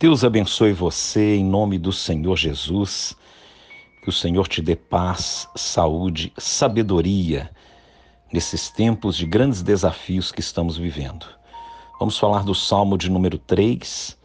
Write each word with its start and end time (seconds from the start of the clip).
Deus 0.00 0.22
abençoe 0.22 0.72
você 0.72 1.34
em 1.34 1.44
nome 1.44 1.76
do 1.76 1.90
Senhor 1.90 2.36
Jesus. 2.36 3.16
Que 4.00 4.08
o 4.08 4.12
Senhor 4.12 4.46
te 4.46 4.62
dê 4.62 4.76
paz, 4.76 5.48
saúde, 5.56 6.32
sabedoria 6.38 7.50
nesses 8.32 8.70
tempos 8.70 9.16
de 9.16 9.26
grandes 9.26 9.60
desafios 9.60 10.30
que 10.30 10.38
estamos 10.38 10.76
vivendo. 10.76 11.26
Vamos 11.98 12.16
falar 12.16 12.44
do 12.44 12.54
Salmo 12.54 12.96
de 12.96 13.10
número 13.10 13.38
3, 13.38 14.16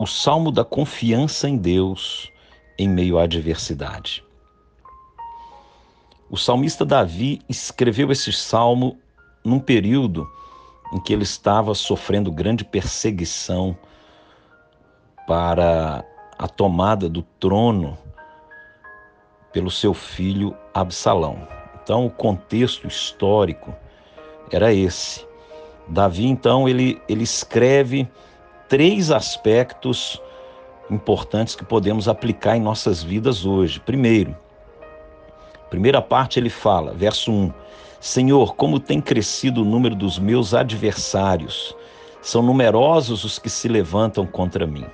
o 0.00 0.06
salmo 0.06 0.50
da 0.50 0.64
confiança 0.64 1.48
em 1.48 1.56
Deus 1.56 2.28
em 2.76 2.88
meio 2.88 3.16
à 3.16 3.22
adversidade. 3.22 4.24
O 6.28 6.36
salmista 6.36 6.84
Davi 6.84 7.40
escreveu 7.48 8.10
esse 8.10 8.32
salmo 8.32 8.98
num 9.44 9.60
período 9.60 10.28
em 10.92 11.00
que 11.00 11.12
ele 11.12 11.22
estava 11.22 11.72
sofrendo 11.72 12.32
grande 12.32 12.64
perseguição 12.64 13.78
para 15.26 16.04
a 16.38 16.48
tomada 16.48 17.08
do 17.08 17.22
trono 17.22 17.96
pelo 19.52 19.70
seu 19.70 19.94
filho 19.94 20.56
Absalão. 20.72 21.46
Então, 21.82 22.06
o 22.06 22.10
contexto 22.10 22.86
histórico 22.86 23.74
era 24.50 24.72
esse. 24.72 25.26
Davi, 25.86 26.26
então, 26.26 26.68
ele, 26.68 27.00
ele 27.08 27.22
escreve 27.22 28.08
três 28.68 29.10
aspectos 29.10 30.20
importantes 30.90 31.54
que 31.54 31.64
podemos 31.64 32.08
aplicar 32.08 32.56
em 32.56 32.60
nossas 32.60 33.02
vidas 33.02 33.44
hoje. 33.46 33.80
Primeiro, 33.80 34.36
primeira 35.70 36.02
parte 36.02 36.38
ele 36.38 36.50
fala, 36.50 36.92
verso 36.92 37.30
1: 37.30 37.52
Senhor, 38.00 38.54
como 38.56 38.80
tem 38.80 39.00
crescido 39.00 39.62
o 39.62 39.64
número 39.64 39.94
dos 39.94 40.18
meus 40.18 40.54
adversários, 40.54 41.76
são 42.20 42.42
numerosos 42.42 43.24
os 43.24 43.38
que 43.38 43.50
se 43.50 43.68
levantam 43.68 44.26
contra 44.26 44.66
mim. 44.66 44.86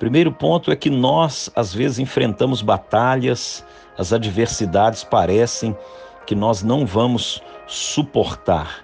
Primeiro 0.00 0.32
ponto 0.32 0.72
é 0.72 0.76
que 0.76 0.88
nós, 0.88 1.50
às 1.54 1.74
vezes, 1.74 1.98
enfrentamos 1.98 2.62
batalhas, 2.62 3.62
as 3.98 4.14
adversidades 4.14 5.04
parecem 5.04 5.76
que 6.26 6.34
nós 6.34 6.62
não 6.62 6.86
vamos 6.86 7.42
suportar, 7.66 8.82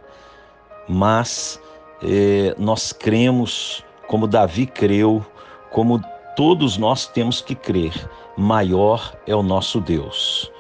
mas 0.86 1.58
eh, 2.03 2.55
nós 2.58 2.92
cremos, 2.92 3.83
como 4.06 4.27
Davi 4.27 4.67
creu, 4.67 5.25
como 5.70 6.03
todos 6.36 6.77
nós 6.77 7.06
temos 7.06 7.41
que 7.41 7.55
crer, 7.55 7.95
maior 8.36 9.17
é 9.27 9.34
o 9.34 9.42
nosso 9.42 9.80
Deus. 9.80 10.53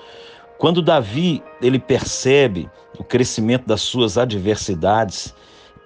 Quando 0.56 0.80
Davi 0.80 1.42
ele 1.60 1.78
percebe 1.78 2.70
o 2.98 3.04
crescimento 3.04 3.66
das 3.66 3.82
suas 3.82 4.16
adversidades, 4.16 5.34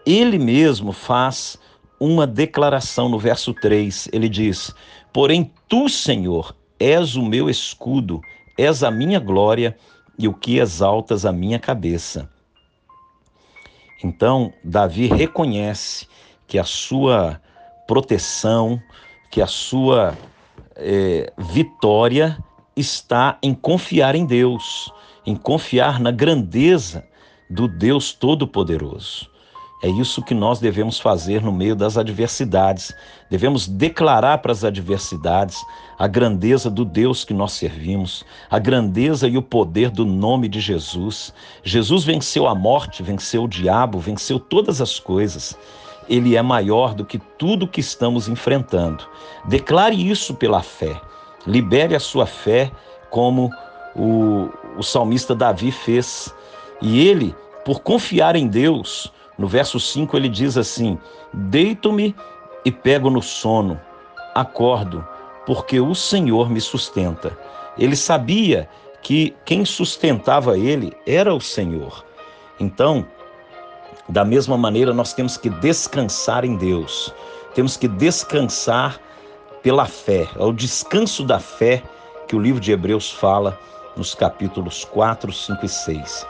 ele 0.07 0.39
mesmo 0.39 0.93
faz 0.93 1.59
uma 2.01 2.27
declaração 2.27 3.11
no 3.11 3.19
verso 3.19 3.53
3. 3.53 4.09
Ele 4.13 4.29
diz: 4.29 4.75
Porém, 5.13 5.53
tu, 5.69 5.89
Senhor, 5.89 6.57
és 6.79 7.15
o 7.15 7.23
meu 7.23 7.51
escudo, 7.51 8.23
és 8.57 8.83
a 8.83 8.91
minha 8.91 9.21
glória 9.21 9.77
e 10.19 10.27
o 10.27 10.35
que 10.35 10.59
exaltas 10.59 11.27
a 11.27 11.33
minha 11.33 11.59
cabeça. 11.59 12.29
Então, 14.03 14.53
Davi 14.65 15.07
reconhece 15.07 16.07
que 16.47 16.59
a 16.59 16.65
sua 16.65 17.41
proteção, 17.87 18.81
que 19.31 19.43
a 19.43 19.47
sua 19.47 20.17
é, 20.75 21.33
vitória 21.39 22.39
está 22.75 23.39
em 23.43 23.55
confiar 23.55 24.15
em 24.15 24.25
Deus, 24.25 24.91
em 25.27 25.37
confiar 25.37 26.01
na 26.01 26.11
grandeza 26.11 27.05
do 27.49 27.69
Deus 27.69 28.13
Todo-Poderoso. 28.13 29.30
É 29.83 29.89
isso 29.89 30.23
que 30.23 30.35
nós 30.35 30.59
devemos 30.59 31.01
fazer 31.01 31.43
no 31.43 31.51
meio 31.51 31.75
das 31.75 31.97
adversidades. 31.97 32.95
Devemos 33.31 33.67
declarar 33.67 34.39
para 34.39 34.53
as 34.53 34.63
adversidades 34.63 35.57
a 35.99 36.07
grandeza 36.07 36.71
do 36.71 36.85
Deus 36.85 37.25
que 37.25 37.33
nós 37.33 37.53
servimos, 37.53 38.23
a 38.51 38.59
grandeza 38.59 39.27
e 39.27 39.39
o 39.39 39.43
poder 39.43 39.91
do 39.91 40.05
nome 40.05 40.49
de 40.49 40.61
Jesus. 40.61 41.33
Jesus 41.63 42.05
venceu 42.05 42.47
a 42.47 42.55
morte, 42.55 43.03
venceu 43.03 43.45
o 43.45 43.49
diabo, 43.49 43.99
venceu 43.99 44.39
todas 44.39 44.83
as 44.83 44.99
coisas. 44.99 45.57
Ele 46.09 46.37
é 46.37 46.43
maior 46.43 46.93
do 46.93 47.05
que 47.05 47.19
tudo 47.39 47.67
que 47.69 47.81
estamos 47.81 48.29
enfrentando. 48.29 49.07
Declare 49.47 49.97
isso 49.97 50.35
pela 50.35 50.63
fé. 50.63 51.01
Libere 51.47 51.95
a 51.95 52.01
sua 52.01 52.27
fé, 52.27 52.71
como 53.09 53.51
o, 53.97 54.51
o 54.77 54.83
salmista 54.83 55.35
Davi 55.35 55.73
fez. 55.73 56.35
E 56.83 57.07
ele, 57.07 57.35
por 57.65 57.81
confiar 57.81 58.37
em 58.37 58.47
Deus, 58.47 59.11
no 59.41 59.49
verso 59.49 59.81
5 59.81 60.15
ele 60.19 60.29
diz 60.29 60.59
assim: 60.59 60.99
Deito-me 61.33 62.15
e 62.63 62.71
pego 62.71 63.09
no 63.09 63.23
sono, 63.23 63.81
acordo, 64.35 65.03
porque 65.47 65.81
o 65.81 65.95
Senhor 65.95 66.51
me 66.51 66.61
sustenta. 66.61 67.37
Ele 67.79 67.97
sabia 67.97 68.69
que 69.01 69.35
quem 69.47 69.65
sustentava 69.65 70.59
ele 70.59 70.93
era 71.07 71.35
o 71.35 71.41
Senhor. 71.41 72.05
Então, 72.61 73.07
da 74.11 74.27
mesma 74.27 74.59
maneira, 74.59 74.93
nós 74.93 75.15
temos 75.15 75.39
que 75.39 75.49
descansar 75.49 76.45
em 76.45 76.57
Deus, 76.57 77.11
temos 77.55 77.79
que 77.79 77.89
descansar 77.89 79.01
pela 79.63 79.87
fé, 79.87 80.29
é 80.37 80.45
o 80.45 80.53
descanso 80.53 81.25
da 81.25 81.41
fé 81.41 81.83
que 82.29 82.37
o 82.37 82.39
livro 82.39 82.61
de 82.61 82.73
Hebreus 82.73 83.11
fala 83.11 83.59
nos 83.97 84.15
capítulos 84.15 84.85
4, 84.85 85.33
5 85.33 85.65
e 85.65 85.69
6. 85.69 86.27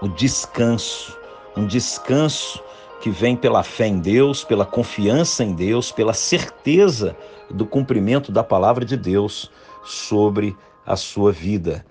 O 0.00 0.08
descanso 0.10 1.25
um 1.56 1.66
descanso 1.66 2.62
que 3.00 3.10
vem 3.10 3.36
pela 3.36 3.62
fé 3.62 3.86
em 3.86 3.98
Deus, 3.98 4.44
pela 4.44 4.64
confiança 4.64 5.44
em 5.44 5.54
Deus, 5.54 5.92
pela 5.92 6.12
certeza 6.12 7.16
do 7.50 7.64
cumprimento 7.64 8.32
da 8.32 8.42
palavra 8.42 8.84
de 8.84 8.96
Deus 8.96 9.50
sobre 9.84 10.56
a 10.84 10.96
sua 10.96 11.32
vida. 11.32 11.84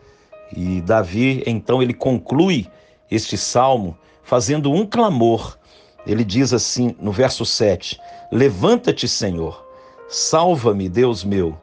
E 0.56 0.82
Davi, 0.82 1.44
então, 1.46 1.82
ele 1.82 1.94
conclui 1.94 2.68
este 3.10 3.38
salmo 3.38 3.98
fazendo 4.24 4.72
um 4.72 4.86
clamor. 4.86 5.58
Ele 6.06 6.24
diz 6.24 6.54
assim 6.54 6.96
no 7.00 7.12
verso 7.12 7.46
7: 7.46 8.00
Levanta-te, 8.32 9.08
Senhor, 9.08 9.66
salva-me, 10.08 10.88
Deus 10.88 11.24
meu, 11.24 11.58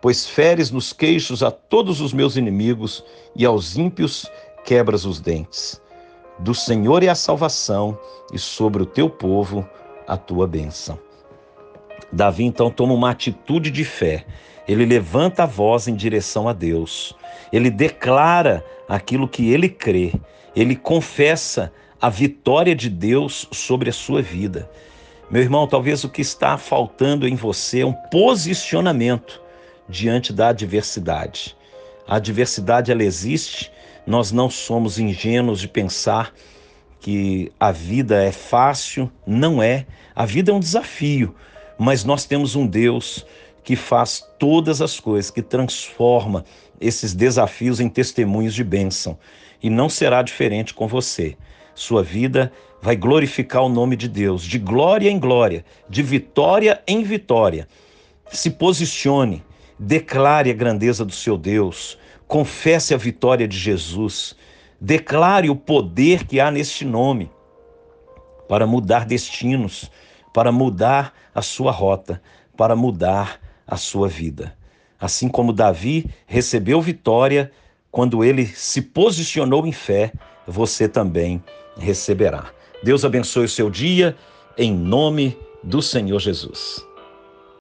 pois 0.00 0.26
feres 0.26 0.70
nos 0.70 0.92
queixos 0.92 1.42
a 1.42 1.50
todos 1.50 2.00
os 2.00 2.12
meus 2.12 2.36
inimigos 2.36 3.04
e 3.34 3.44
aos 3.44 3.76
ímpios 3.76 4.30
quebras 4.64 5.04
os 5.04 5.20
dentes. 5.20 5.80
Do 6.38 6.54
Senhor 6.54 7.02
é 7.02 7.08
a 7.08 7.14
salvação, 7.14 7.98
e 8.32 8.38
sobre 8.38 8.82
o 8.82 8.86
teu 8.86 9.10
povo 9.10 9.68
a 10.06 10.16
tua 10.16 10.46
bênção. 10.46 10.98
Davi 12.12 12.44
então 12.44 12.70
toma 12.70 12.94
uma 12.94 13.10
atitude 13.10 13.70
de 13.70 13.84
fé. 13.84 14.24
Ele 14.66 14.84
levanta 14.84 15.42
a 15.42 15.46
voz 15.46 15.88
em 15.88 15.94
direção 15.94 16.48
a 16.48 16.52
Deus. 16.52 17.14
Ele 17.52 17.70
declara 17.70 18.64
aquilo 18.88 19.28
que 19.28 19.50
ele 19.50 19.68
crê. 19.68 20.12
Ele 20.54 20.76
confessa 20.76 21.72
a 22.00 22.08
vitória 22.08 22.74
de 22.74 22.88
Deus 22.88 23.48
sobre 23.50 23.90
a 23.90 23.92
sua 23.92 24.22
vida. 24.22 24.70
Meu 25.30 25.42
irmão, 25.42 25.66
talvez 25.66 26.04
o 26.04 26.08
que 26.08 26.22
está 26.22 26.56
faltando 26.56 27.28
em 27.28 27.34
você 27.34 27.80
é 27.80 27.86
um 27.86 27.92
posicionamento 27.92 29.42
diante 29.88 30.32
da 30.32 30.48
adversidade. 30.48 31.56
A 32.06 32.16
adversidade 32.16 32.90
ela 32.90 33.02
existe, 33.02 33.70
nós 34.08 34.32
não 34.32 34.48
somos 34.48 34.98
ingênuos 34.98 35.60
de 35.60 35.68
pensar 35.68 36.32
que 36.98 37.52
a 37.60 37.70
vida 37.70 38.24
é 38.24 38.32
fácil, 38.32 39.12
não 39.26 39.62
é. 39.62 39.86
A 40.16 40.24
vida 40.24 40.50
é 40.50 40.54
um 40.54 40.60
desafio, 40.60 41.34
mas 41.78 42.04
nós 42.04 42.24
temos 42.24 42.56
um 42.56 42.66
Deus 42.66 43.26
que 43.62 43.76
faz 43.76 44.26
todas 44.38 44.80
as 44.80 44.98
coisas, 44.98 45.30
que 45.30 45.42
transforma 45.42 46.42
esses 46.80 47.12
desafios 47.12 47.80
em 47.80 47.88
testemunhos 47.90 48.54
de 48.54 48.64
bênção. 48.64 49.18
E 49.62 49.68
não 49.68 49.90
será 49.90 50.22
diferente 50.22 50.72
com 50.72 50.88
você. 50.88 51.36
Sua 51.74 52.02
vida 52.02 52.50
vai 52.80 52.96
glorificar 52.96 53.62
o 53.62 53.68
nome 53.68 53.94
de 53.94 54.08
Deus, 54.08 54.42
de 54.42 54.58
glória 54.58 55.10
em 55.10 55.18
glória, 55.18 55.66
de 55.86 56.02
vitória 56.02 56.82
em 56.88 57.02
vitória. 57.02 57.68
Se 58.32 58.48
posicione, 58.48 59.44
declare 59.78 60.50
a 60.50 60.54
grandeza 60.54 61.04
do 61.04 61.12
seu 61.12 61.36
Deus, 61.36 61.98
confesse 62.26 62.92
a 62.92 62.96
vitória 62.96 63.46
de 63.46 63.56
Jesus, 63.56 64.34
declare 64.80 65.48
o 65.48 65.56
poder 65.56 66.26
que 66.26 66.40
há 66.40 66.50
neste 66.50 66.84
nome 66.84 67.30
para 68.48 68.66
mudar 68.66 69.04
destinos, 69.04 69.90
para 70.32 70.50
mudar 70.50 71.12
a 71.34 71.42
sua 71.42 71.70
rota, 71.70 72.20
para 72.56 72.74
mudar 72.74 73.40
a 73.66 73.76
sua 73.76 74.08
vida. 74.08 74.56
Assim 75.00 75.28
como 75.28 75.52
Davi 75.52 76.10
recebeu 76.26 76.80
vitória 76.80 77.52
quando 77.90 78.24
ele 78.24 78.46
se 78.46 78.82
posicionou 78.82 79.66
em 79.66 79.72
fé, 79.72 80.12
você 80.46 80.88
também 80.88 81.42
receberá. 81.78 82.50
Deus 82.82 83.04
abençoe 83.04 83.44
o 83.44 83.48
seu 83.48 83.70
dia, 83.70 84.16
em 84.56 84.72
nome 84.72 85.36
do 85.62 85.80
Senhor 85.82 86.18
Jesus. 86.18 86.87